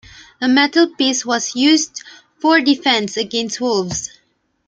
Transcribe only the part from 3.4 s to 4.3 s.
wolves.